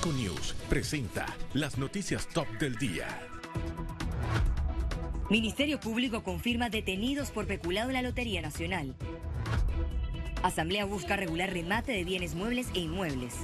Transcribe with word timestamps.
Econews 0.00 0.54
presenta 0.70 1.26
las 1.52 1.76
noticias 1.76 2.26
top 2.28 2.48
del 2.58 2.76
día. 2.76 3.06
Ministerio 5.28 5.78
Público 5.78 6.22
confirma 6.22 6.70
detenidos 6.70 7.30
por 7.30 7.46
peculado 7.46 7.90
en 7.90 7.94
la 7.94 8.02
Lotería 8.02 8.40
Nacional. 8.40 8.94
Asamblea 10.42 10.86
busca 10.86 11.16
regular 11.16 11.52
remate 11.52 11.92
de 11.92 12.04
bienes 12.04 12.34
muebles 12.34 12.68
e 12.74 12.80
inmuebles. 12.80 13.34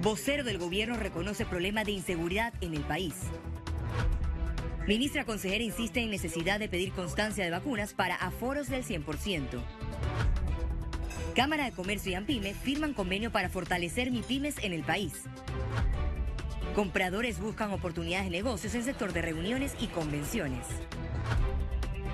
Vocero 0.00 0.44
del 0.44 0.56
gobierno 0.56 0.96
reconoce 0.96 1.44
problema 1.44 1.84
de 1.84 1.92
inseguridad 1.92 2.54
en 2.62 2.72
el 2.72 2.82
país. 2.82 3.14
Ministra 4.88 5.26
consejera 5.26 5.62
insiste 5.62 6.00
en 6.00 6.10
necesidad 6.10 6.58
de 6.58 6.70
pedir 6.70 6.90
constancia 6.92 7.44
de 7.44 7.50
vacunas 7.50 7.92
para 7.92 8.16
aforos 8.16 8.70
del 8.70 8.82
100%. 8.82 9.60
Cámara 11.34 11.64
de 11.64 11.72
Comercio 11.72 12.12
y 12.12 12.14
AMPIME 12.14 12.52
firman 12.52 12.92
convenio 12.92 13.32
para 13.32 13.48
fortalecer 13.48 14.10
MIPIMES 14.10 14.56
en 14.62 14.74
el 14.74 14.82
país. 14.82 15.22
Compradores 16.74 17.40
buscan 17.40 17.70
oportunidades 17.70 18.26
de 18.26 18.30
negocios 18.32 18.74
en 18.74 18.84
sector 18.84 19.14
de 19.14 19.22
reuniones 19.22 19.74
y 19.80 19.86
convenciones. 19.86 20.66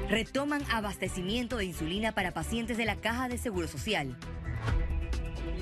Retoman 0.09 0.63
abastecimiento 0.71 1.57
de 1.57 1.65
insulina 1.65 2.13
para 2.13 2.33
pacientes 2.33 2.77
de 2.77 2.85
la 2.85 2.95
Caja 2.97 3.29
de 3.29 3.39
Seguro 3.39 3.67
Social. 3.67 4.17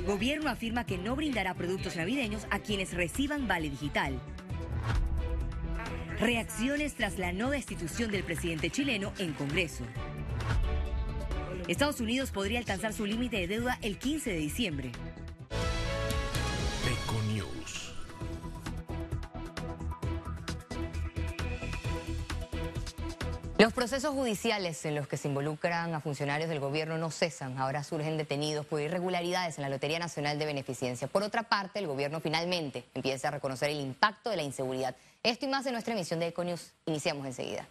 Gobierno 0.07 0.51
afirma 0.51 0.85
que 0.85 0.99
no 0.99 1.17
brindará 1.17 1.55
productos 1.55 1.97
navideños 1.97 2.47
a 2.51 2.59
quienes 2.59 2.93
reciban 2.93 3.49
vale 3.49 3.71
digital. 3.71 4.21
Reacciones 6.21 6.95
tras 6.95 7.19
la 7.19 7.33
no 7.33 7.49
destitución 7.49 8.11
del 8.11 8.23
presidente 8.23 8.69
chileno 8.69 9.15
en 9.19 9.33
Congreso. 9.33 9.85
Estados 11.69 12.01
Unidos 12.01 12.31
podría 12.31 12.61
alcanzar 12.61 12.93
su 12.93 13.07
límite 13.07 13.39
de 13.39 13.49
deuda 13.49 13.79
el 13.83 13.99
15 13.99 14.31
de 14.31 14.37
diciembre. 14.37 14.93
Econews. 16.87 17.93
Los 23.59 23.73
procesos 23.73 24.15
judiciales 24.15 24.85
en 24.85 24.95
los 24.95 25.09
que 25.09 25.17
se 25.17 25.27
involucran 25.27 25.93
a 25.93 26.01
funcionarios 26.01 26.49
del 26.49 26.61
gobierno 26.61 26.99
no 26.99 27.11
cesan. 27.11 27.59
Ahora 27.59 27.83
surgen 27.83 28.17
detenidos 28.17 28.65
por 28.65 28.81
irregularidades 28.81 29.59
en 29.59 29.63
la 29.63 29.69
Lotería 29.69 29.99
Nacional 29.99 30.39
de 30.39 30.47
Beneficencia. 30.47 31.09
Por 31.09 31.25
otra 31.25 31.43
parte, 31.43 31.81
el 31.81 31.89
gobierno 31.89 32.21
finalmente 32.21 32.85
empieza 32.95 33.29
a 33.29 33.33
reconocer 33.33 33.71
el 33.71 33.81
impacto 33.81 34.31
de 34.31 34.37
la 34.37 34.43
inseguridad. 34.45 34.95
Esto 35.25 35.47
y 35.47 35.49
más 35.49 35.67
en 35.67 35.73
nuestra 35.73 35.95
emisión 35.95 36.21
de 36.21 36.29
Econews. 36.29 36.75
Iniciamos 36.87 37.27
enseguida. 37.27 37.67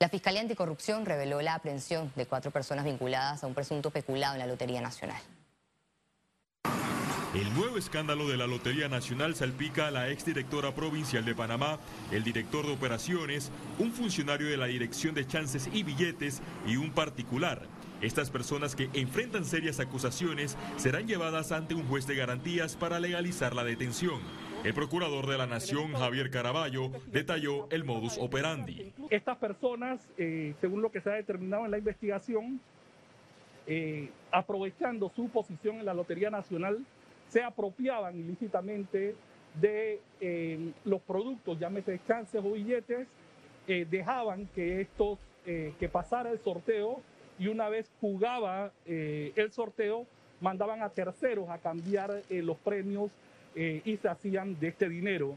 La 0.00 0.08
Fiscalía 0.08 0.42
Anticorrupción 0.42 1.04
reveló 1.04 1.42
la 1.42 1.54
aprehensión 1.54 2.12
de 2.14 2.24
cuatro 2.24 2.52
personas 2.52 2.84
vinculadas 2.84 3.42
a 3.42 3.48
un 3.48 3.54
presunto 3.54 3.90
peculado 3.90 4.34
en 4.34 4.38
la 4.38 4.46
Lotería 4.46 4.80
Nacional. 4.80 5.20
El 7.34 7.52
nuevo 7.54 7.76
escándalo 7.76 8.28
de 8.28 8.36
la 8.36 8.46
Lotería 8.46 8.88
Nacional 8.88 9.34
salpica 9.34 9.88
a 9.88 9.90
la 9.90 10.08
exdirectora 10.08 10.72
provincial 10.72 11.24
de 11.24 11.34
Panamá, 11.34 11.80
el 12.12 12.22
director 12.22 12.64
de 12.64 12.72
operaciones, 12.72 13.50
un 13.80 13.90
funcionario 13.90 14.46
de 14.46 14.56
la 14.56 14.66
Dirección 14.66 15.16
de 15.16 15.26
Chances 15.26 15.68
y 15.72 15.82
Billetes 15.82 16.42
y 16.64 16.76
un 16.76 16.92
particular. 16.92 17.66
Estas 18.00 18.30
personas 18.30 18.76
que 18.76 18.88
enfrentan 18.94 19.44
serias 19.44 19.80
acusaciones 19.80 20.56
serán 20.76 21.08
llevadas 21.08 21.50
ante 21.50 21.74
un 21.74 21.88
juez 21.88 22.06
de 22.06 22.14
garantías 22.14 22.76
para 22.76 23.00
legalizar 23.00 23.52
la 23.52 23.64
detención. 23.64 24.20
El 24.64 24.74
procurador 24.74 25.26
de 25.26 25.38
la 25.38 25.46
Nación, 25.46 25.92
Javier 25.92 26.30
Caraballo, 26.30 26.90
detalló 27.12 27.68
el 27.70 27.84
modus 27.84 28.18
operandi. 28.18 28.92
Estas 29.08 29.38
personas, 29.38 30.00
eh, 30.18 30.54
según 30.60 30.82
lo 30.82 30.90
que 30.90 31.00
se 31.00 31.10
ha 31.10 31.14
determinado 31.14 31.64
en 31.64 31.70
la 31.70 31.78
investigación, 31.78 32.60
eh, 33.68 34.10
aprovechando 34.32 35.12
su 35.14 35.28
posición 35.28 35.76
en 35.76 35.84
la 35.84 35.94
Lotería 35.94 36.30
Nacional, 36.30 36.84
se 37.28 37.42
apropiaban 37.42 38.18
ilícitamente 38.18 39.14
de 39.60 40.00
eh, 40.20 40.72
los 40.84 41.00
productos, 41.02 41.58
llámese 41.58 42.00
chances 42.08 42.42
o 42.44 42.52
billetes, 42.52 43.06
dejaban 43.66 44.46
que 44.54 44.80
estos, 44.80 45.18
que 45.44 45.90
pasara 45.92 46.30
el 46.30 46.38
sorteo 46.38 47.02
y 47.38 47.48
una 47.48 47.68
vez 47.68 47.90
jugaba 48.00 48.72
el 48.86 49.52
sorteo, 49.52 50.06
mandaban 50.40 50.80
a 50.80 50.88
terceros 50.88 51.50
a 51.50 51.58
cambiar 51.58 52.22
los 52.30 52.56
premios 52.56 53.10
eh, 53.60 53.82
y 53.84 53.96
se 53.96 54.08
hacían 54.08 54.58
de 54.60 54.68
este 54.68 54.88
dinero. 54.88 55.36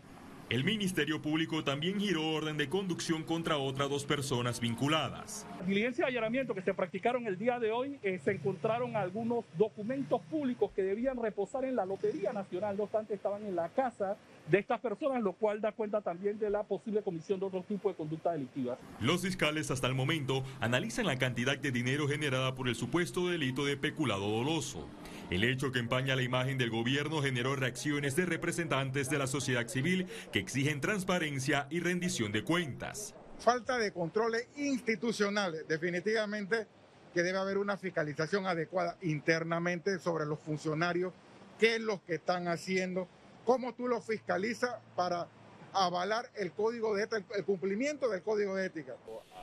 El 0.52 0.66
Ministerio 0.66 1.22
Público 1.22 1.64
también 1.64 1.98
giró 1.98 2.28
orden 2.28 2.58
de 2.58 2.68
conducción 2.68 3.24
contra 3.24 3.58
otras 3.58 3.90
dos 3.90 4.04
personas 4.04 4.60
vinculadas. 4.60 5.48
En 5.62 5.68
diligencia 5.68 6.04
de 6.04 6.12
allanamiento 6.12 6.54
que 6.54 6.62
se 6.62 6.74
practicaron 6.74 7.26
el 7.26 7.38
día 7.38 7.58
de 7.58 7.72
hoy, 7.72 7.98
eh, 8.04 8.20
se 8.22 8.32
encontraron 8.32 8.98
algunos 8.98 9.46
documentos 9.58 10.22
públicos 10.30 10.70
que 10.76 10.84
debían 10.84 11.16
reposar 11.16 11.64
en 11.64 11.78
la 11.78 11.86
Lotería 11.86 12.34
Nacional, 12.34 12.76
no 12.76 12.84
obstante 12.84 13.14
estaban 13.14 13.46
en 13.46 13.56
la 13.56 13.70
casa 13.70 14.18
de 14.50 14.60
estas 14.60 14.82
personas, 14.82 15.24
lo 15.24 15.32
cual 15.32 15.62
da 15.62 15.72
cuenta 15.72 16.02
también 16.02 16.38
de 16.38 16.50
la 16.50 16.64
posible 16.64 17.02
comisión 17.02 17.40
de 17.40 17.46
otro 17.46 17.64
tipo 17.64 17.88
de 17.88 17.96
conducta 17.96 18.34
delictiva. 18.34 18.78
Los 19.00 19.22
fiscales 19.22 19.72
hasta 19.72 19.88
el 19.88 19.96
momento 19.96 20.44
analizan 20.60 21.06
la 21.06 21.18
cantidad 21.18 21.58
de 21.58 21.72
dinero 21.72 22.10
generada 22.10 22.56
por 22.56 22.68
el 22.68 22.76
supuesto 22.76 23.30
delito 23.30 23.64
de 23.64 23.78
peculado 23.78 24.30
doloso. 24.30 24.86
El 25.32 25.46
hecho 25.46 25.72
que 25.72 25.80
empaña 25.80 26.18
la 26.18 26.24
imagen 26.24 26.58
del 26.58 26.70
gobierno 26.70 27.22
generó 27.22 27.56
reacciones 27.56 28.18
de 28.18 28.26
representantes 28.26 29.10
de 29.10 29.18
la 29.18 29.28
sociedad 29.28 29.66
civil 29.70 30.08
que 30.34 30.40
exigen 30.40 30.82
transparencia 30.82 31.68
y 31.70 31.80
rendición 31.80 32.34
de 32.34 32.44
cuentas. 32.44 33.16
Falta 33.40 33.78
de 33.78 33.94
controles 33.94 34.50
institucionales, 34.58 35.66
definitivamente 35.70 36.68
que 37.14 37.24
debe 37.24 37.38
haber 37.38 37.60
una 37.60 37.78
fiscalización 37.78 38.46
adecuada 38.46 38.98
internamente 39.04 40.00
sobre 40.00 40.26
los 40.26 40.38
funcionarios, 40.38 41.14
qué 41.58 41.76
es 41.76 41.82
lo 41.82 42.04
que 42.04 42.16
están 42.16 42.50
haciendo, 42.50 43.08
cómo 43.46 43.74
tú 43.74 43.88
lo 43.88 44.02
fiscalizas 44.02 44.82
para 44.98 45.30
avalar 45.72 46.30
el 46.36 46.52
código 46.52 46.94
de 46.94 47.08
el 47.38 47.46
cumplimiento 47.46 48.10
del 48.10 48.22
código 48.22 48.56
de 48.56 48.66
ética. 48.66 48.98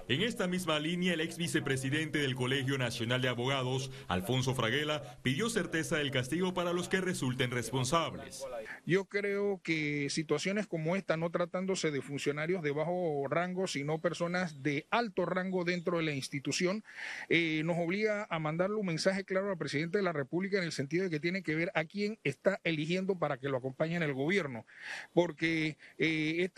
En 0.07 0.23
esta 0.23 0.47
misma 0.47 0.79
línea, 0.79 1.15
el 1.15 1.21
ex 1.21 1.37
vicepresidente 1.37 2.19
del 2.19 2.35
Colegio 2.35 2.79
Nacional 2.79 3.21
de 3.21 3.29
Abogados, 3.29 3.91
Alfonso 4.07 4.55
Fraguela, 4.55 5.19
pidió 5.23 5.51
certeza 5.51 5.97
del 5.97 6.11
castigo 6.11 6.55
para 6.55 6.73
los 6.73 6.89
que 6.89 7.01
resulten 7.01 7.51
responsables. 7.51 8.45
Yo 8.87 9.05
creo 9.07 9.61
que 9.63 10.09
situaciones 10.11 10.67
como 10.67 10.97
esta, 10.97 11.17
no 11.17 11.31
tratándose 11.31 11.91
de 11.91 12.01
funcionarios 12.01 12.63
de 12.63 12.71
bajo 12.71 13.27
rango, 13.29 13.67
sino 13.67 14.01
personas 14.01 14.63
de 14.63 14.87
alto 14.91 15.27
rango 15.27 15.65
dentro 15.65 15.99
de 15.99 16.05
la 16.05 16.13
institución, 16.13 16.85
eh, 17.29 17.63
nos 17.65 17.77
obliga 17.79 18.27
a 18.31 18.39
mandarle 18.39 18.77
un 18.77 18.87
mensaje 18.87 19.25
claro 19.25 19.51
al 19.51 19.59
presidente 19.59 19.99
de 19.99 20.05
la 20.05 20.13
República 20.13 20.59
en 20.59 20.65
el 20.65 20.73
sentido 20.73 21.05
de 21.05 21.11
que 21.11 21.21
tiene 21.21 21.43
que 21.43 21.55
ver 21.55 21.71
a 21.75 21.85
quién 21.85 22.19
está 22.25 22.61
eligiendo 22.65 23.19
para 23.19 23.39
que 23.39 23.49
lo 23.49 23.59
acompañe 23.59 23.97
en 23.97 24.03
el 24.03 24.15
gobierno. 24.15 24.65
Porque 25.13 25.77
eh, 25.99 26.49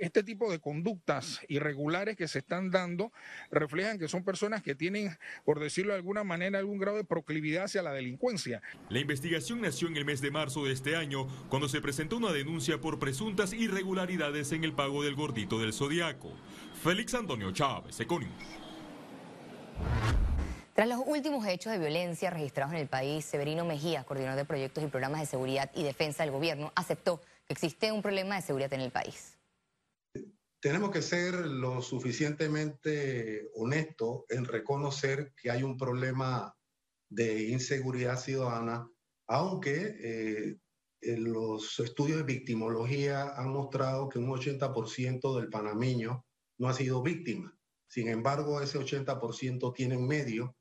este 0.00 0.22
tipo 0.22 0.50
de 0.50 0.60
conductas 0.60 1.40
irregulares 1.48 2.16
que 2.16 2.28
se 2.28 2.38
están 2.38 2.65
dando 2.70 3.12
reflejan 3.50 3.98
que 3.98 4.08
son 4.08 4.24
personas 4.24 4.62
que 4.62 4.74
tienen, 4.74 5.16
por 5.44 5.60
decirlo 5.60 5.92
de 5.92 5.98
alguna 5.98 6.24
manera, 6.24 6.58
algún 6.58 6.78
grado 6.78 6.96
de 6.96 7.04
proclividad 7.04 7.64
hacia 7.64 7.82
la 7.82 7.92
delincuencia. 7.92 8.62
La 8.88 8.98
investigación 8.98 9.60
nació 9.60 9.88
en 9.88 9.96
el 9.96 10.04
mes 10.04 10.20
de 10.20 10.30
marzo 10.30 10.64
de 10.64 10.72
este 10.72 10.96
año, 10.96 11.26
cuando 11.48 11.68
se 11.68 11.80
presentó 11.80 12.16
una 12.16 12.32
denuncia 12.32 12.80
por 12.80 12.98
presuntas 12.98 13.52
irregularidades 13.52 14.52
en 14.52 14.64
el 14.64 14.72
pago 14.72 15.02
del 15.02 15.14
gordito 15.14 15.58
del 15.58 15.72
Zodiaco. 15.72 16.32
Félix 16.82 17.14
Antonio 17.14 17.52
Chávez, 17.52 17.98
Econius. 18.00 18.30
Tras 20.74 20.88
los 20.88 21.00
últimos 21.06 21.46
hechos 21.46 21.72
de 21.72 21.78
violencia 21.78 22.28
registrados 22.28 22.74
en 22.74 22.80
el 22.80 22.86
país, 22.86 23.24
Severino 23.24 23.64
Mejía, 23.64 24.04
coordinador 24.04 24.36
de 24.36 24.44
proyectos 24.44 24.84
y 24.84 24.88
programas 24.88 25.20
de 25.20 25.26
seguridad 25.26 25.70
y 25.74 25.82
defensa 25.84 26.22
del 26.22 26.32
gobierno, 26.32 26.70
aceptó 26.74 27.20
que 27.46 27.54
existe 27.54 27.92
un 27.92 28.02
problema 28.02 28.36
de 28.36 28.42
seguridad 28.42 28.72
en 28.74 28.82
el 28.82 28.90
país 28.90 29.35
tenemos 30.60 30.90
que 30.90 31.02
ser 31.02 31.34
lo 31.34 31.82
suficientemente 31.82 33.50
honestos 33.54 34.24
en 34.28 34.44
reconocer 34.44 35.32
que 35.40 35.50
hay 35.50 35.62
un 35.62 35.76
problema 35.76 36.56
de 37.08 37.48
inseguridad 37.48 38.18
ciudadana, 38.18 38.90
aunque 39.28 39.96
eh, 40.00 40.58
los 41.18 41.78
estudios 41.78 42.18
de 42.18 42.24
victimología 42.24 43.34
han 43.36 43.50
mostrado 43.50 44.08
que 44.08 44.18
un 44.18 44.28
80% 44.28 45.36
del 45.36 45.48
panameño 45.48 46.24
no 46.58 46.68
ha 46.68 46.74
sido 46.74 47.02
víctima. 47.02 47.56
Sin 47.88 48.08
embargo, 48.08 48.60
ese 48.60 48.78
80% 48.78 49.72
tiene 49.74 49.96
un 49.96 50.08
medio 50.08 50.56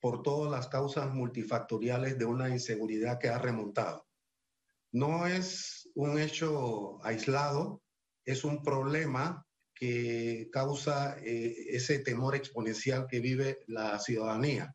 por 0.00 0.22
todas 0.22 0.50
las 0.50 0.68
causas 0.68 1.12
multifactoriales 1.12 2.18
de 2.18 2.24
una 2.24 2.48
inseguridad 2.48 3.18
que 3.18 3.28
ha 3.28 3.38
remontado. 3.38 4.06
No 4.92 5.26
es 5.26 5.88
un 5.94 6.18
hecho 6.18 7.04
aislado, 7.04 7.82
es 8.24 8.44
un 8.44 8.62
problema 8.62 9.46
que 9.74 10.48
causa 10.52 11.16
eh, 11.18 11.54
ese 11.70 11.98
temor 11.98 12.36
exponencial 12.36 13.06
que 13.08 13.20
vive 13.20 13.64
la 13.66 13.98
ciudadanía. 13.98 14.74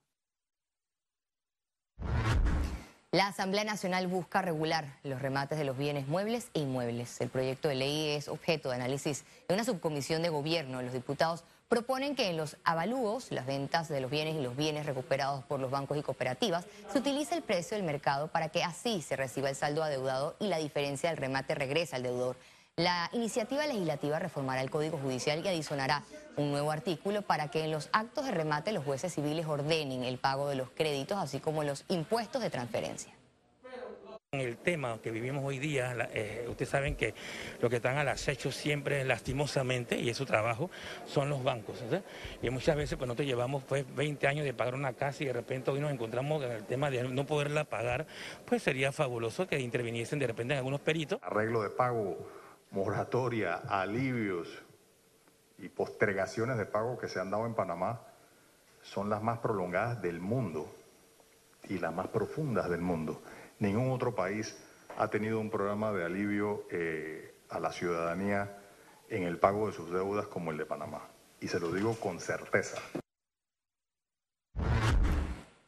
La 3.12 3.28
Asamblea 3.28 3.64
Nacional 3.64 4.08
busca 4.08 4.42
regular 4.42 5.00
los 5.04 5.22
remates 5.22 5.58
de 5.58 5.64
los 5.64 5.78
bienes 5.78 6.08
muebles 6.08 6.50
e 6.54 6.60
inmuebles. 6.60 7.22
El 7.22 7.30
proyecto 7.30 7.70
de 7.70 7.76
ley 7.76 8.10
es 8.10 8.28
objeto 8.28 8.70
de 8.70 8.76
análisis 8.76 9.24
de 9.48 9.56
una 9.56 9.64
subcomisión 9.64 10.22
de 10.22 10.30
gobierno. 10.30 10.82
Los 10.82 10.92
diputados 10.92 11.46
proponen 11.70 12.16
que 12.16 12.30
en 12.30 12.36
los 12.36 12.58
avalúos, 12.66 13.32
las 13.32 13.46
ventas 13.46 13.88
de 13.88 14.02
los 14.02 14.12
bienes 14.12 14.36
y 14.36 14.42
los 14.42 14.58
bienes 14.58 14.86
recuperados 14.86 15.46
por 15.46 15.62
los 15.62 15.72
bancos 15.72 15.98
y 15.98 16.02
cooperativas, 16.02 16.66
se 16.92 17.00
utilice 17.00 17.36
el 17.36 17.44
precio 17.44 17.78
del 17.78 17.86
mercado 17.86 18.28
para 18.28 18.50
que 18.50 18.64
así 18.64 19.02
se 19.02 19.16
reciba 19.16 19.50
el 19.50 19.56
saldo 19.56 19.84
adeudado 19.84 20.36
y 20.40 20.48
la 20.48 20.58
diferencia 20.58 21.10
del 21.10 21.18
remate 21.18 21.56
regresa 21.56 21.96
al 21.96 22.04
deudor. 22.04 22.36
La 22.80 23.10
iniciativa 23.12 23.66
legislativa 23.66 24.20
reformará 24.20 24.62
el 24.62 24.70
Código 24.70 25.00
Judicial 25.00 25.42
y 25.44 25.48
adicionará 25.48 26.04
un 26.36 26.52
nuevo 26.52 26.70
artículo 26.70 27.24
para 27.24 27.50
que 27.50 27.64
en 27.64 27.72
los 27.72 27.90
actos 27.92 28.26
de 28.26 28.32
remate 28.32 28.72
los 28.72 28.86
jueces 28.86 29.16
civiles 29.16 29.48
ordenen 29.48 30.04
el 30.04 30.20
pago 30.20 30.48
de 30.48 30.58
los 30.58 30.70
créditos, 30.70 31.18
así 31.18 31.40
como 31.40 31.64
los 31.64 31.86
impuestos 31.88 32.40
de 32.40 32.52
transferencia. 32.52 33.12
El 34.32 34.58
tema 34.58 35.00
que 35.02 35.10
vivimos 35.10 35.44
hoy 35.44 35.58
día, 35.58 35.96
eh, 36.14 36.46
ustedes 36.48 36.70
saben 36.70 36.96
que 36.96 37.16
lo 37.62 37.68
que 37.68 37.78
están 37.78 37.98
al 37.98 38.10
acecho 38.10 38.52
siempre, 38.52 39.04
lastimosamente, 39.06 40.00
y 40.00 40.10
es 40.10 40.18
su 40.18 40.28
trabajo, 40.28 40.70
son 41.08 41.32
los 41.32 41.44
bancos. 41.44 41.84
Y 42.44 42.50
muchas 42.52 42.76
veces 42.76 42.96
cuando 42.96 43.14
nosotros 43.14 43.28
llevamos 43.28 43.64
pues 43.64 43.86
20 43.96 44.28
años 44.28 44.46
de 44.46 44.54
pagar 44.54 44.76
una 44.76 44.94
casa 44.94 45.24
y 45.24 45.26
de 45.26 45.34
repente 45.34 45.72
hoy 45.72 45.80
nos 45.80 45.92
encontramos 45.92 46.44
en 46.44 46.52
el 46.52 46.64
tema 46.66 46.92
de 46.92 47.02
no 47.02 47.26
poderla 47.26 47.64
pagar, 47.64 48.06
pues 48.46 48.62
sería 48.62 48.92
fabuloso 48.92 49.48
que 49.48 49.60
interviniesen 49.60 50.20
de 50.20 50.28
repente 50.28 50.54
en 50.54 50.60
algunos 50.60 50.82
peritos. 50.82 51.18
Arreglo 51.24 51.64
de 51.64 51.72
pago 51.72 52.18
moratoria, 52.78 53.56
alivios 53.68 54.48
y 55.58 55.68
postergaciones 55.68 56.58
de 56.60 56.66
pago 56.68 57.00
que 57.00 57.08
se 57.08 57.20
han 57.20 57.32
dado 57.32 57.48
en 57.48 57.56
Panamá 57.56 58.02
son 58.84 59.10
las 59.10 59.24
más 59.24 59.40
prolongadas 59.40 60.00
del 60.00 60.20
mundo 60.20 60.72
y 61.68 61.80
las 61.80 61.92
más 61.92 62.08
profundas 62.08 62.70
del 62.70 62.82
mundo. 62.82 63.20
Ningún 63.58 63.92
otro 63.92 64.14
país 64.14 64.56
ha 64.96 65.08
tenido 65.08 65.40
un 65.40 65.50
programa 65.50 65.92
de 65.92 66.06
alivio 66.06 66.66
eh, 66.70 67.34
a 67.50 67.60
la 67.60 67.72
ciudadanía 67.72 68.60
en 69.10 69.24
el 69.24 69.40
pago 69.40 69.68
de 69.68 69.74
sus 69.74 69.92
deudas 69.92 70.28
como 70.28 70.52
el 70.52 70.58
de 70.58 70.66
Panamá. 70.68 71.02
Y 71.42 71.48
se 71.48 71.60
lo 71.60 71.72
digo 71.72 71.96
con 71.96 72.20
certeza. 72.20 72.78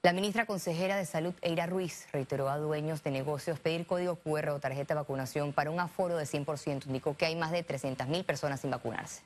La 0.01 0.13
ministra 0.13 0.45
consejera 0.45 0.95
de 0.95 1.05
Salud, 1.05 1.33
Eira 1.41 1.65
Ruiz, 1.65 2.07
reiteró 2.13 2.47
a 2.47 2.57
dueños 2.57 3.03
de 3.03 3.11
negocios 3.11 3.59
pedir 3.59 3.85
código 3.85 4.15
QR 4.15 4.51
o 4.51 4.59
tarjeta 4.61 4.93
de 4.93 5.01
vacunación 5.01 5.51
para 5.51 5.71
un 5.71 5.79
aforo 5.81 6.15
de 6.15 6.23
100%. 6.23 6.85
Indicó 6.85 7.17
que 7.17 7.25
hay 7.25 7.35
más 7.35 7.51
de 7.51 7.67
300.000 7.67 8.23
personas 8.23 8.61
sin 8.61 8.71
vacunarse. 8.71 9.23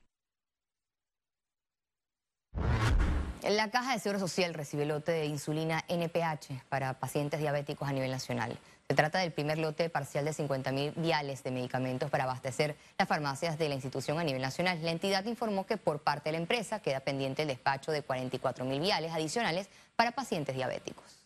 La 3.48 3.70
Caja 3.70 3.94
de 3.94 3.98
Seguro 3.98 4.18
Social 4.18 4.52
recibe 4.52 4.84
lote 4.84 5.10
de 5.10 5.24
insulina 5.24 5.82
NPH 5.88 6.64
para 6.68 6.92
pacientes 6.98 7.40
diabéticos 7.40 7.88
a 7.88 7.92
nivel 7.92 8.10
nacional. 8.10 8.58
Se 8.86 8.94
trata 8.94 9.20
del 9.20 9.32
primer 9.32 9.56
lote 9.56 9.88
parcial 9.88 10.26
de 10.26 10.32
50.000 10.32 10.92
viales 10.96 11.42
de 11.42 11.50
medicamentos 11.50 12.10
para 12.10 12.24
abastecer 12.24 12.76
las 12.98 13.08
farmacias 13.08 13.56
de 13.56 13.70
la 13.70 13.74
institución 13.74 14.18
a 14.18 14.24
nivel 14.24 14.42
nacional. 14.42 14.78
La 14.82 14.90
entidad 14.90 15.24
informó 15.24 15.64
que 15.64 15.78
por 15.78 16.00
parte 16.00 16.28
de 16.28 16.32
la 16.32 16.42
empresa 16.42 16.82
queda 16.82 17.00
pendiente 17.00 17.40
el 17.40 17.48
despacho 17.48 17.90
de 17.90 18.06
44.000 18.06 18.82
viales 18.82 19.12
adicionales 19.12 19.68
para 19.96 20.12
pacientes 20.12 20.54
diabéticos. 20.54 21.24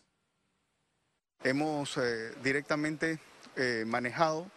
Hemos 1.43 1.97
eh, 1.97 2.31
directamente 2.41 3.19
eh, 3.57 3.83
manejado 3.85 4.47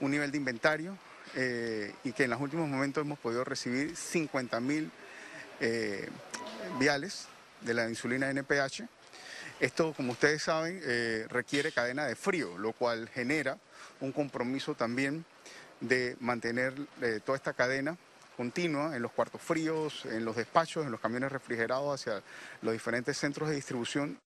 un 0.00 0.10
nivel 0.10 0.30
de 0.30 0.38
inventario 0.38 0.96
eh, 1.34 1.94
y 2.02 2.12
que 2.12 2.24
en 2.24 2.30
los 2.30 2.40
últimos 2.40 2.66
momentos 2.66 3.02
hemos 3.02 3.18
podido 3.18 3.44
recibir 3.44 3.92
50.000 3.92 4.62
viales 4.62 5.09
de 5.60 7.74
la 7.74 7.88
insulina 7.88 8.30
NPH. 8.30 8.82
Esto, 9.60 9.92
como 9.92 10.12
ustedes 10.12 10.42
saben, 10.42 10.80
eh, 10.82 11.26
requiere 11.28 11.72
cadena 11.72 12.06
de 12.06 12.16
frío, 12.16 12.56
lo 12.56 12.72
cual 12.72 13.08
genera 13.08 13.58
un 14.00 14.12
compromiso 14.12 14.74
también 14.74 15.24
de 15.80 16.16
mantener 16.20 16.74
eh, 17.02 17.20
toda 17.24 17.36
esta 17.36 17.52
cadena 17.52 17.96
continua 18.36 18.96
en 18.96 19.02
los 19.02 19.12
cuartos 19.12 19.42
fríos, 19.42 20.06
en 20.06 20.24
los 20.24 20.36
despachos, 20.36 20.86
en 20.86 20.90
los 20.90 21.00
camiones 21.00 21.30
refrigerados 21.30 22.00
hacia 22.00 22.22
los 22.62 22.72
diferentes 22.72 23.18
centros 23.18 23.50
de 23.50 23.56
distribución. 23.56 24.18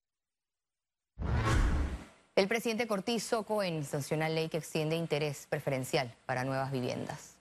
El 2.36 2.48
presidente 2.48 2.86
Cortizo 2.86 3.44
Cohen 3.44 3.84
sancionó 3.84 4.28
ley 4.28 4.48
que 4.48 4.58
extiende 4.58 4.94
interés 4.94 5.46
preferencial 5.48 6.14
para 6.26 6.44
nuevas 6.44 6.70
viviendas. 6.70 7.34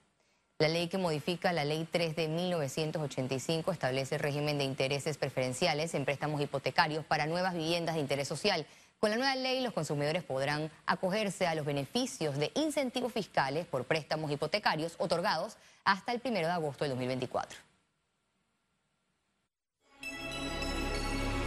La 0.63 0.69
ley 0.69 0.87
que 0.87 0.97
modifica 0.97 1.51
la 1.51 1.65
Ley 1.65 1.85
3 1.91 2.15
de 2.15 2.29
1985 2.29 3.69
establece 3.73 4.15
el 4.15 4.21
régimen 4.21 4.57
de 4.57 4.63
intereses 4.63 5.17
preferenciales 5.17 5.93
en 5.93 6.05
préstamos 6.05 6.39
hipotecarios 6.39 7.03
para 7.03 7.25
nuevas 7.25 7.53
viviendas 7.53 7.95
de 7.95 7.99
interés 7.99 8.29
social. 8.29 8.65
Con 9.01 9.09
la 9.09 9.17
nueva 9.17 9.35
ley, 9.35 9.61
los 9.61 9.73
consumidores 9.73 10.23
podrán 10.23 10.71
acogerse 10.85 11.47
a 11.47 11.55
los 11.55 11.65
beneficios 11.65 12.37
de 12.37 12.53
incentivos 12.55 13.11
fiscales 13.11 13.65
por 13.65 13.83
préstamos 13.83 14.31
hipotecarios 14.31 14.95
otorgados 14.99 15.57
hasta 15.83 16.13
el 16.13 16.21
1 16.23 16.33
de 16.33 16.45
agosto 16.45 16.85
del 16.85 16.91
2024. 16.91 17.59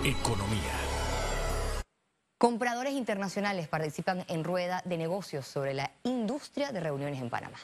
Economía. 0.05 0.75
Compradores 2.37 2.93
internacionales 2.93 3.67
participan 3.67 4.27
en 4.29 4.45
rueda 4.45 4.83
de 4.85 4.99
negocios 4.99 5.47
sobre 5.47 5.73
la 5.73 5.91
industria 6.03 6.71
de 6.71 6.81
reuniones 6.81 7.23
en 7.23 7.31
Panamá. 7.31 7.57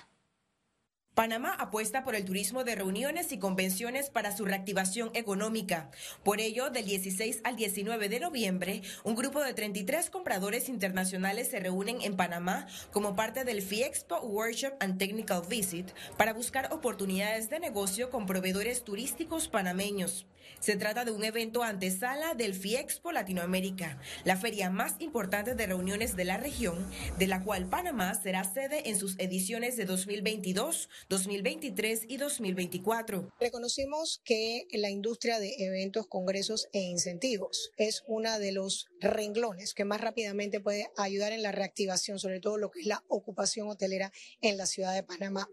Panamá 1.14 1.52
apuesta 1.58 2.04
por 2.04 2.14
el 2.14 2.24
turismo 2.24 2.64
de 2.64 2.74
reuniones 2.74 3.32
y 3.32 3.38
convenciones 3.38 4.08
para 4.08 4.34
su 4.34 4.46
reactivación 4.46 5.10
económica. 5.12 5.90
Por 6.24 6.40
ello, 6.40 6.70
del 6.70 6.86
16 6.86 7.42
al 7.44 7.54
19 7.54 8.08
de 8.08 8.18
noviembre, 8.18 8.80
un 9.04 9.14
grupo 9.14 9.42
de 9.42 9.52
33 9.52 10.08
compradores 10.08 10.70
internacionales 10.70 11.48
se 11.48 11.60
reúnen 11.60 12.00
en 12.00 12.16
Panamá 12.16 12.66
como 12.92 13.14
parte 13.14 13.44
del 13.44 13.60
FIEXPO 13.60 14.20
Workshop 14.22 14.72
and 14.80 14.98
Technical 14.98 15.42
Visit 15.46 15.90
para 16.16 16.32
buscar 16.32 16.72
oportunidades 16.72 17.50
de 17.50 17.60
negocio 17.60 18.08
con 18.08 18.24
proveedores 18.24 18.82
turísticos 18.82 19.48
panameños. 19.48 20.26
Se 20.60 20.76
trata 20.76 21.04
de 21.04 21.10
un 21.10 21.24
evento 21.24 21.62
antesala 21.62 22.34
del 22.34 22.54
FIEXPO 22.54 23.12
Latinoamérica, 23.12 23.98
la 24.24 24.36
feria 24.36 24.70
más 24.70 24.94
importante 25.00 25.54
de 25.54 25.66
reuniones 25.66 26.14
de 26.14 26.24
la 26.24 26.36
región, 26.36 26.86
de 27.18 27.26
la 27.26 27.42
cual 27.42 27.66
Panamá 27.66 28.14
será 28.14 28.44
sede 28.44 28.88
en 28.88 28.96
sus 28.96 29.18
ediciones 29.18 29.76
de 29.76 29.86
2022, 29.86 30.88
2023 31.08 32.06
y 32.08 32.16
2024. 32.16 33.32
Reconocimos 33.40 34.20
que 34.24 34.66
la 34.72 34.90
industria 34.90 35.38
de 35.38 35.54
eventos, 35.58 36.06
congresos 36.06 36.68
e 36.72 36.80
incentivos 36.80 37.70
es 37.76 38.02
una 38.06 38.38
de 38.38 38.52
los 38.52 38.86
renglones 39.00 39.74
que 39.74 39.84
más 39.84 40.00
rápidamente 40.00 40.60
puede 40.60 40.90
ayudar 40.96 41.32
en 41.32 41.42
la 41.42 41.52
reactivación, 41.52 42.18
sobre 42.18 42.40
todo 42.40 42.56
lo 42.56 42.70
que 42.70 42.80
es 42.80 42.86
la 42.86 43.04
ocupación 43.08 43.68
hotelera 43.68 44.12
en 44.40 44.56
la 44.56 44.66
ciudad 44.66 44.94
de 44.94 45.02
Panamá. 45.02 45.48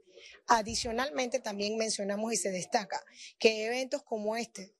Adicionalmente, 0.48 1.39
también 1.39 1.77
mencionamos 1.77 2.34
y 2.34 2.38
se 2.38 2.51
destaca 2.51 3.03
que 3.38 3.65
eventos 3.65 4.03
como 4.03 4.36
este 4.36 4.74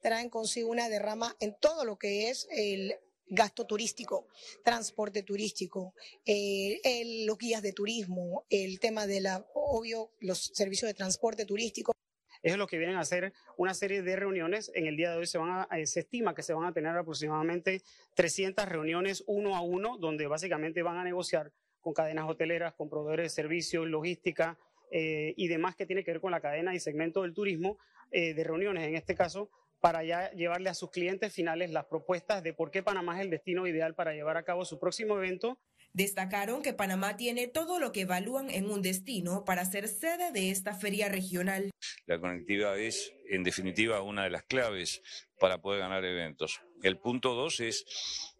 traen 0.00 0.30
consigo 0.30 0.70
una 0.70 0.88
derrama 0.88 1.36
en 1.40 1.56
todo 1.58 1.84
lo 1.84 1.98
que 1.98 2.30
es 2.30 2.46
el 2.50 2.96
gasto 3.28 3.66
turístico, 3.66 4.28
transporte 4.64 5.22
turístico, 5.22 5.94
eh, 6.24 7.24
los 7.26 7.38
guías 7.38 7.62
de 7.62 7.72
turismo, 7.72 8.44
el 8.48 8.78
tema 8.80 9.06
de 9.06 9.20
la, 9.20 9.44
obvio, 9.54 10.10
los 10.20 10.50
servicios 10.54 10.88
de 10.88 10.94
transporte 10.94 11.44
turístico. 11.44 11.92
Es 12.42 12.56
lo 12.56 12.66
que 12.66 12.78
vienen 12.78 12.96
a 12.96 13.00
hacer 13.00 13.32
una 13.56 13.74
serie 13.74 14.02
de 14.02 14.14
reuniones. 14.14 14.70
En 14.74 14.86
el 14.86 14.96
día 14.96 15.10
de 15.10 15.16
hoy 15.16 15.26
se, 15.26 15.38
van 15.38 15.66
a, 15.70 15.76
eh, 15.76 15.86
se 15.86 16.00
estima 16.00 16.34
que 16.34 16.42
se 16.42 16.52
van 16.52 16.66
a 16.66 16.72
tener 16.72 16.96
aproximadamente 16.96 17.82
300 18.14 18.66
reuniones 18.66 19.24
uno 19.26 19.56
a 19.56 19.62
uno, 19.62 19.96
donde 19.98 20.26
básicamente 20.26 20.82
van 20.82 20.98
a 20.98 21.04
negociar 21.04 21.52
con 21.80 21.94
cadenas 21.94 22.28
hoteleras, 22.28 22.74
con 22.74 22.88
proveedores 22.88 23.24
de 23.24 23.42
servicios, 23.42 23.86
logística 23.86 24.58
eh, 24.90 25.34
y 25.36 25.48
demás 25.48 25.74
que 25.74 25.86
tiene 25.86 26.04
que 26.04 26.12
ver 26.12 26.20
con 26.20 26.30
la 26.30 26.40
cadena 26.40 26.74
y 26.74 26.80
segmento 26.80 27.22
del 27.22 27.34
turismo, 27.34 27.78
de 28.12 28.44
reuniones 28.44 28.86
en 28.86 28.94
este 28.94 29.14
caso, 29.14 29.50
para 29.80 30.04
ya 30.04 30.30
llevarle 30.32 30.68
a 30.70 30.74
sus 30.74 30.90
clientes 30.90 31.32
finales 31.32 31.70
las 31.70 31.86
propuestas 31.86 32.42
de 32.42 32.52
por 32.52 32.70
qué 32.70 32.82
Panamá 32.82 33.18
es 33.18 33.24
el 33.24 33.30
destino 33.30 33.66
ideal 33.66 33.94
para 33.94 34.12
llevar 34.12 34.36
a 34.36 34.44
cabo 34.44 34.64
su 34.64 34.78
próximo 34.78 35.16
evento. 35.16 35.58
Destacaron 35.92 36.62
que 36.62 36.74
Panamá 36.74 37.16
tiene 37.16 37.48
todo 37.48 37.78
lo 37.78 37.92
que 37.92 38.02
evalúan 38.02 38.50
en 38.50 38.70
un 38.70 38.82
destino 38.82 39.44
para 39.44 39.64
ser 39.64 39.88
sede 39.88 40.32
de 40.32 40.50
esta 40.50 40.74
feria 40.74 41.08
regional. 41.08 41.70
La 42.06 42.20
conectividad 42.20 42.78
es, 42.78 43.12
en 43.30 43.44
definitiva, 43.44 44.02
una 44.02 44.24
de 44.24 44.30
las 44.30 44.42
claves 44.42 45.02
para 45.38 45.62
poder 45.62 45.80
ganar 45.80 46.04
eventos. 46.04 46.60
El 46.82 46.98
punto 46.98 47.34
dos 47.34 47.60
es 47.60 47.84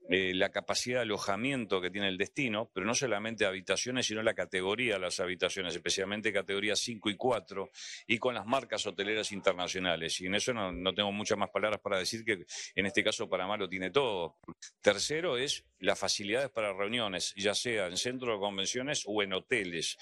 eh, 0.09 0.33
la 0.35 0.51
capacidad 0.51 0.99
de 0.99 1.03
alojamiento 1.03 1.81
que 1.81 1.91
tiene 1.91 2.09
el 2.09 2.17
destino, 2.17 2.71
pero 2.73 2.87
no 2.87 2.95
solamente 2.95 3.45
habitaciones, 3.45 4.07
sino 4.07 4.23
la 4.23 4.35
categoría 4.35 4.95
de 4.95 5.01
las 5.01 5.19
habitaciones, 5.21 5.75
especialmente 5.75 6.33
categorías 6.33 6.79
5 6.81 7.11
y 7.11 7.17
4, 7.17 7.71
y 8.07 8.19
con 8.19 8.35
las 8.35 8.47
marcas 8.47 8.87
hoteleras 8.87 9.33
internacionales. 9.33 10.21
Y 10.21 10.27
en 10.27 10.37
eso 10.37 10.55
no, 10.55 10.73
no 10.73 10.95
tengo 10.95 11.11
muchas 11.13 11.39
más 11.39 11.51
palabras 11.51 11.81
para 11.81 11.99
decir 11.99 12.25
que 12.25 12.45
en 12.75 12.87
este 12.87 13.03
caso 13.03 13.29
Panamá 13.29 13.57
lo 13.57 13.69
tiene 13.69 13.91
todo. 13.91 14.37
Tercero 14.81 15.37
es 15.37 15.65
las 15.81 15.99
facilidades 15.99 16.51
para 16.51 16.73
reuniones, 16.73 17.35
ya 17.37 17.55
sea 17.55 17.87
en 17.87 17.97
centros 17.97 18.37
de 18.37 18.41
convenciones 18.41 19.03
o 19.07 19.23
en 19.23 19.33
hoteles. 19.33 19.97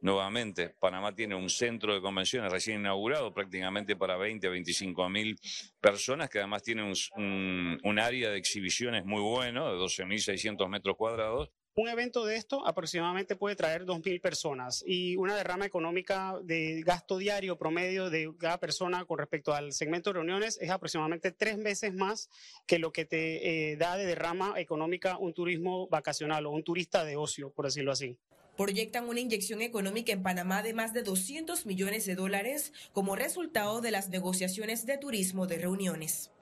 Nuevamente, 0.00 0.70
Panamá 0.78 1.12
tiene 1.12 1.34
un 1.34 1.50
centro 1.50 1.92
de 1.92 2.00
convenciones 2.00 2.52
recién 2.52 2.80
inaugurado 2.80 3.34
prácticamente 3.34 3.96
para 3.96 4.16
20 4.16 4.46
a 4.46 4.50
25 4.50 5.08
mil 5.08 5.36
personas, 5.80 6.30
que 6.30 6.38
además 6.38 6.62
tiene 6.62 6.84
un, 6.84 7.98
área 7.98 8.30
de 8.30 8.38
exhibiciones 8.38 9.04
muy 9.04 9.20
bueno, 9.20 9.72
de 9.72 9.78
12.600 9.78 10.68
metros 10.68 10.96
cuadrados. 10.96 11.50
Un 11.74 11.88
evento 11.88 12.24
de 12.24 12.36
esto 12.36 12.66
aproximadamente 12.66 13.34
puede 13.36 13.56
traer 13.56 13.84
2.000 13.84 14.20
personas 14.20 14.84
y 14.86 15.16
una 15.16 15.36
derrama 15.36 15.66
económica 15.66 16.34
de 16.42 16.82
gasto 16.84 17.18
diario 17.18 17.56
promedio 17.56 18.08
de 18.10 18.32
cada 18.38 18.58
persona 18.58 19.04
con 19.04 19.18
respecto 19.18 19.52
al 19.52 19.72
segmento 19.72 20.10
de 20.10 20.14
reuniones 20.14 20.58
es 20.60 20.70
aproximadamente 20.70 21.30
tres 21.30 21.56
veces 21.62 21.94
más 21.94 22.30
que 22.66 22.80
lo 22.80 22.92
que 22.92 23.04
te 23.04 23.70
eh, 23.70 23.76
da 23.76 23.96
de 23.96 24.06
derrama 24.06 24.54
económica 24.58 25.18
un 25.18 25.34
turismo 25.34 25.88
vacacional 25.88 26.46
o 26.46 26.50
un 26.50 26.64
turista 26.64 27.04
de 27.04 27.16
ocio, 27.16 27.52
por 27.52 27.66
decirlo 27.66 27.92
así 27.92 28.18
proyectan 28.58 29.08
una 29.08 29.20
inyección 29.20 29.62
económica 29.62 30.12
en 30.12 30.24
Panamá 30.24 30.64
de 30.64 30.74
más 30.74 30.92
de 30.92 31.04
200 31.04 31.64
millones 31.64 32.06
de 32.06 32.16
dólares 32.16 32.72
como 32.92 33.14
resultado 33.14 33.80
de 33.80 33.92
las 33.92 34.08
negociaciones 34.08 34.84
de 34.84 34.98
turismo 34.98 35.46
de 35.46 35.58
reuniones. 35.58 36.32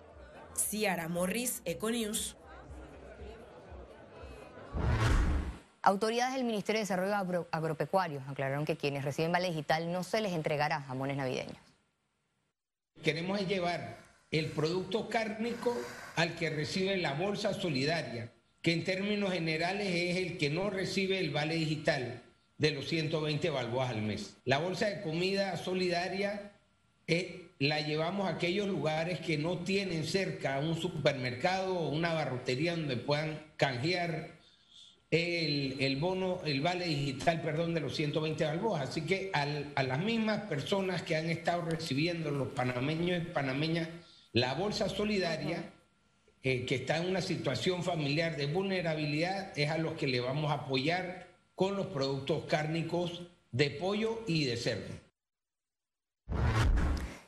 Ciara 0.57 1.09
Morris, 1.09 1.61
Econews. 1.67 2.39
Autoridades 5.83 6.35
del 6.35 6.45
Ministerio 6.45 6.79
de 6.79 6.85
Desarrollo 6.85 7.47
Agropecuario 7.53 8.23
aclararon 8.27 8.65
que 8.65 8.79
quienes 8.79 9.05
reciben 9.05 9.31
vale 9.31 9.49
digital 9.49 9.93
no 9.93 10.03
se 10.03 10.23
les 10.23 10.33
entregará 10.33 10.81
jamones 10.81 11.19
navideños. 11.19 11.59
Queremos 13.05 13.47
llevar 13.47 13.99
el 14.31 14.51
producto 14.53 15.11
cárnico 15.11 15.77
al 16.17 16.35
que 16.35 16.49
recibe 16.49 16.97
la 16.97 17.13
bolsa 17.13 17.53
solidaria, 17.53 18.33
que 18.67 18.73
en 18.73 18.83
términos 18.83 19.33
generales 19.33 19.87
es 19.87 20.17
el 20.17 20.39
que 20.39 20.51
no 20.51 20.71
recibe 20.71 21.21
el 21.21 21.31
vale 21.31 21.55
digital 21.55 22.21
de 22.59 22.73
los 22.73 22.89
120 22.89 23.49
balboas 23.51 23.91
al 23.91 24.03
mes. 24.03 24.39
La 24.45 24.59
bolsa 24.59 24.87
de 24.87 25.03
comida 25.03 25.57
solidaria 25.57 26.51
eh, 27.07 27.47
la 27.61 27.81
llevamos 27.83 28.27
a 28.27 28.31
aquellos 28.31 28.67
lugares 28.67 29.21
que 29.21 29.39
no 29.39 29.59
tienen 29.59 30.03
cerca 30.05 30.59
un 30.59 30.75
supermercado 30.75 31.79
o 31.79 31.91
una 31.91 32.13
barrotería 32.13 32.75
donde 32.75 32.97
puedan 32.97 33.41
canjear 33.57 34.33
el, 35.13 35.97
bono, 36.01 36.41
el 36.45 36.61
vale 36.61 36.87
digital, 36.87 37.43
perdón, 37.43 37.73
de 37.73 37.83
los 37.83 37.95
120 37.95 38.47
balboas. 38.47 38.89
Así 38.89 39.03
que 39.03 39.31
a 39.33 39.83
las 39.85 40.01
mismas 40.01 40.41
personas 40.49 41.03
que 41.03 41.15
han 41.15 41.31
estado 41.31 41.63
recibiendo 41.63 42.33
los 42.33 42.49
panameños 42.49 43.23
y 43.23 43.27
panameñas 43.27 43.89
la 44.33 44.55
bolsa 44.55 44.89
solidaria, 44.89 45.71
que 46.47 46.77
está 46.77 46.99
en 46.99 47.09
una 47.09 47.21
situación 47.21 47.83
familiar 47.83 48.37
de 48.37 48.47
vulnerabilidad 48.47 49.59
es 49.59 49.69
a 49.69 49.79
los 49.79 49.95
que 49.95 50.07
le 50.07 50.21
vamos 50.21 50.53
a 50.53 50.55
apoyar 50.55 51.27
con 51.57 51.75
los 51.75 51.87
productos 51.89 52.45
cárnicos 52.45 53.23
de 53.51 53.71
pollo 53.71 54.23
y 54.29 54.45
de 54.45 54.57
cerdo. 54.57 54.95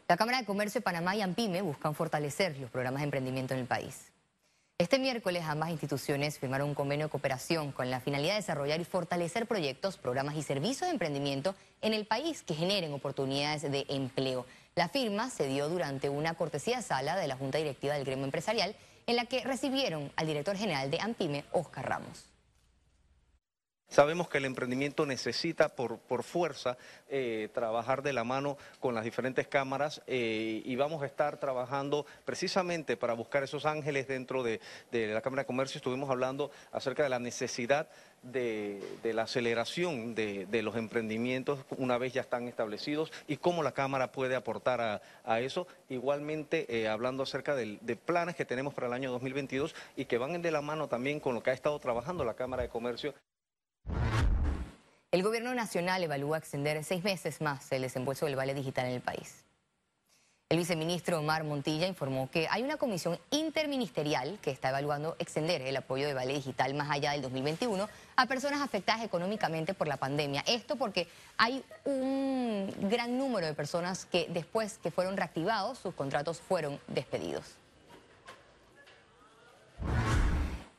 La 0.06 0.16
Cámara 0.16 0.38
de 0.38 0.44
Comercio 0.44 0.78
de 0.78 0.84
Panamá 0.84 1.16
y 1.16 1.22
AMPIME 1.22 1.62
buscan 1.62 1.96
fortalecer 1.96 2.56
los 2.58 2.70
programas 2.70 3.00
de 3.00 3.06
emprendimiento 3.06 3.54
en 3.54 3.60
el 3.60 3.66
país. 3.66 4.12
Este 4.78 5.00
miércoles 5.00 5.42
ambas 5.44 5.70
instituciones 5.70 6.38
firmaron 6.38 6.68
un 6.68 6.74
convenio 6.76 7.06
de 7.06 7.10
cooperación 7.10 7.72
con 7.72 7.90
la 7.90 7.98
finalidad 7.98 8.34
de 8.34 8.40
desarrollar 8.40 8.80
y 8.80 8.84
fortalecer 8.84 9.46
proyectos, 9.46 9.98
programas 9.98 10.36
y 10.36 10.44
servicios 10.44 10.82
de 10.82 10.92
emprendimiento 10.92 11.56
en 11.82 11.92
el 11.92 12.06
país 12.06 12.44
que 12.44 12.54
generen 12.54 12.92
oportunidades 12.92 13.62
de 13.62 13.84
empleo. 13.88 14.46
La 14.76 14.88
firma 14.88 15.28
se 15.28 15.48
dio 15.48 15.68
durante 15.68 16.08
una 16.08 16.34
cortesía 16.34 16.82
sala 16.82 17.16
de 17.16 17.26
la 17.26 17.36
Junta 17.36 17.58
Directiva 17.58 17.94
del 17.94 18.04
Gremio 18.04 18.26
Empresarial 18.26 18.76
en 19.08 19.16
la 19.16 19.24
que 19.24 19.40
recibieron 19.40 20.12
al 20.16 20.26
director 20.26 20.56
general 20.56 20.90
de 20.90 21.00
Ampime, 21.00 21.44
Oscar 21.52 21.88
Ramos. 21.88 22.27
Sabemos 23.90 24.28
que 24.28 24.36
el 24.36 24.44
emprendimiento 24.44 25.06
necesita 25.06 25.70
por, 25.70 25.98
por 25.98 26.22
fuerza 26.22 26.76
eh, 27.08 27.48
trabajar 27.54 28.02
de 28.02 28.12
la 28.12 28.22
mano 28.22 28.58
con 28.80 28.94
las 28.94 29.02
diferentes 29.02 29.48
cámaras 29.48 30.02
eh, 30.06 30.60
y 30.62 30.76
vamos 30.76 31.02
a 31.02 31.06
estar 31.06 31.38
trabajando 31.38 32.04
precisamente 32.26 32.98
para 32.98 33.14
buscar 33.14 33.42
esos 33.44 33.64
ángeles 33.64 34.06
dentro 34.06 34.42
de, 34.42 34.60
la 34.92 35.22
Cámara 35.22 35.42
de 35.42 35.46
Comercio. 35.46 35.78
Estuvimos 35.78 36.10
hablando 36.10 36.50
acerca 36.70 37.02
de 37.02 37.08
la 37.08 37.18
necesidad 37.18 37.88
de, 38.22 38.82
la 39.02 39.22
aceleración 39.22 40.14
de, 40.14 40.46
los 40.62 40.76
emprendimientos 40.76 41.60
una 41.78 41.96
vez 41.96 42.12
ya 42.12 42.20
están 42.20 42.46
establecidos 42.46 43.10
y 43.26 43.38
cómo 43.38 43.62
la 43.62 43.72
Cámara 43.72 44.12
puede 44.12 44.36
aportar 44.36 45.00
a, 45.24 45.40
eso. 45.40 45.66
Igualmente 45.88 46.66
eh, 46.68 46.88
hablando 46.88 47.22
acerca 47.22 47.54
de 47.54 47.96
planes 47.96 48.36
que 48.36 48.44
tenemos 48.44 48.74
para 48.74 48.88
el 48.88 48.92
año 48.92 49.10
2022 49.12 49.74
y 49.96 50.04
que 50.04 50.18
van 50.18 50.42
de 50.42 50.50
la 50.50 50.60
mano 50.60 50.88
también 50.88 51.20
con 51.20 51.34
lo 51.34 51.42
que 51.42 51.50
ha 51.50 51.54
estado 51.54 51.78
trabajando 51.78 52.22
la 52.22 52.34
Cámara 52.34 52.64
de 52.64 52.68
Comercio. 52.68 53.14
El 55.10 55.22
gobierno 55.22 55.54
nacional 55.54 56.02
evalúa 56.02 56.36
extender 56.36 56.84
seis 56.84 57.02
meses 57.02 57.40
más 57.40 57.72
el 57.72 57.82
desembolso 57.82 58.26
del 58.26 58.36
vale 58.36 58.52
digital 58.52 58.86
en 58.86 58.92
el 58.92 59.00
país. 59.00 59.42
El 60.50 60.58
viceministro 60.58 61.18
Omar 61.18 61.44
Montilla 61.44 61.86
informó 61.86 62.30
que 62.30 62.46
hay 62.50 62.62
una 62.62 62.78
comisión 62.78 63.18
interministerial 63.30 64.38
que 64.40 64.50
está 64.50 64.70
evaluando 64.70 65.14
extender 65.18 65.60
el 65.60 65.76
apoyo 65.76 66.06
de 66.06 66.14
vale 66.14 66.32
digital 66.32 66.72
más 66.74 66.90
allá 66.90 67.12
del 67.12 67.20
2021 67.22 67.88
a 68.16 68.26
personas 68.26 68.62
afectadas 68.62 69.02
económicamente 69.02 69.74
por 69.74 69.88
la 69.88 69.98
pandemia. 69.98 70.42
Esto 70.46 70.76
porque 70.76 71.06
hay 71.36 71.62
un 71.84 72.72
gran 72.82 73.18
número 73.18 73.46
de 73.46 73.52
personas 73.52 74.06
que 74.06 74.26
después 74.30 74.78
que 74.78 74.90
fueron 74.90 75.16
reactivados, 75.16 75.78
sus 75.78 75.94
contratos 75.94 76.40
fueron 76.40 76.80
despedidos. 76.86 77.44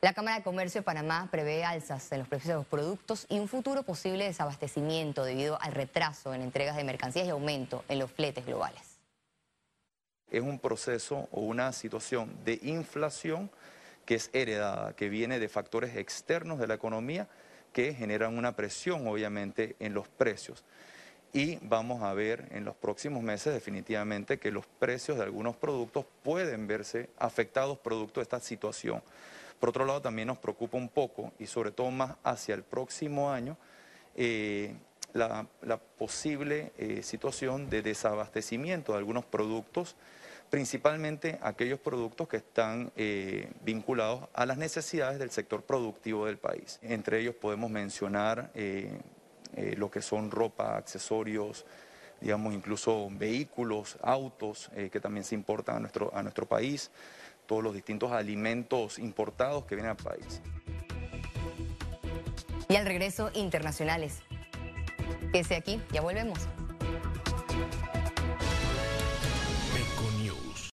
La 0.02 0.14
Cámara 0.14 0.38
de 0.38 0.42
Comercio 0.42 0.80
de 0.80 0.84
Panamá 0.86 1.28
prevé 1.30 1.62
alzas 1.62 2.10
en 2.10 2.20
los 2.20 2.28
precios 2.28 2.48
de 2.48 2.54
los 2.54 2.66
productos 2.66 3.26
y 3.28 3.38
un 3.38 3.48
futuro 3.48 3.82
posible 3.82 4.24
desabastecimiento 4.24 5.24
debido 5.24 5.60
al 5.60 5.72
retraso 5.72 6.32
en 6.32 6.40
entregas 6.40 6.76
de 6.76 6.84
mercancías 6.84 7.26
y 7.26 7.28
aumento 7.30 7.84
en 7.86 7.98
los 7.98 8.10
fletes 8.10 8.46
globales. 8.46 8.80
Es 10.30 10.40
un 10.40 10.58
proceso 10.58 11.28
o 11.32 11.42
una 11.42 11.74
situación 11.74 12.34
de 12.46 12.58
inflación 12.62 13.50
que 14.06 14.14
es 14.14 14.30
heredada, 14.32 14.94
que 14.94 15.10
viene 15.10 15.38
de 15.38 15.50
factores 15.50 15.94
externos 15.94 16.58
de 16.58 16.66
la 16.66 16.74
economía 16.74 17.28
que 17.74 17.92
generan 17.92 18.38
una 18.38 18.56
presión 18.56 19.06
obviamente 19.06 19.76
en 19.80 19.92
los 19.92 20.08
precios. 20.08 20.64
Y 21.34 21.58
vamos 21.60 22.02
a 22.02 22.14
ver 22.14 22.48
en 22.52 22.64
los 22.64 22.74
próximos 22.74 23.22
meses 23.22 23.52
definitivamente 23.52 24.38
que 24.38 24.50
los 24.50 24.64
precios 24.64 25.18
de 25.18 25.24
algunos 25.24 25.56
productos 25.56 26.06
pueden 26.22 26.66
verse 26.66 27.10
afectados 27.18 27.78
producto 27.78 28.20
de 28.20 28.22
esta 28.22 28.40
situación. 28.40 29.02
Por 29.60 29.68
otro 29.68 29.84
lado, 29.84 30.00
también 30.00 30.26
nos 30.26 30.38
preocupa 30.38 30.78
un 30.78 30.88
poco, 30.88 31.32
y 31.38 31.46
sobre 31.46 31.70
todo 31.70 31.90
más 31.90 32.16
hacia 32.24 32.54
el 32.54 32.62
próximo 32.62 33.30
año, 33.30 33.58
eh, 34.16 34.74
la, 35.12 35.46
posible 35.98 36.72
eh, 36.78 37.02
situación 37.02 37.68
de 37.68 37.82
desabastecimiento 37.82 38.92
de 38.92 38.98
algunos 38.98 39.26
productos, 39.26 39.96
principalmente 40.48 41.38
aquellos 41.42 41.78
productos 41.78 42.26
que 42.26 42.38
están 42.38 42.90
eh, 42.96 43.50
vinculados 43.62 44.28
a 44.32 44.46
las 44.46 44.56
necesidades 44.56 45.18
del 45.18 45.30
sector 45.30 45.62
productivo 45.62 46.26
del 46.26 46.38
país. 46.38 46.78
Entre 46.80 47.20
ellos 47.20 47.34
podemos 47.34 47.70
mencionar 47.70 48.50
lo 49.76 49.90
que 49.90 50.00
son 50.00 50.30
ropa, 50.30 50.76
accesorios, 50.76 51.66
digamos 52.20 52.54
incluso 52.54 53.08
vehículos, 53.10 53.98
autos 54.02 54.70
que 54.90 55.00
también 55.00 55.24
se 55.24 55.34
importan 55.34 55.76
a 55.76 55.80
nuestro, 55.80 56.10
a 56.14 56.22
nuestro 56.22 56.46
país, 56.46 56.90
todos 57.50 57.64
los 57.64 57.74
distintos 57.74 58.12
alimentos 58.12 58.96
importados 59.00 59.64
que 59.64 59.74
vienen 59.74 59.90
al 59.90 59.96
país. 59.96 60.40
Y 62.68 62.76
al 62.76 62.86
regreso, 62.86 63.32
internacionales. 63.34 64.20
Que 65.32 65.42
sea 65.42 65.58
aquí, 65.58 65.82
ya 65.90 66.00
volvemos. 66.00 66.38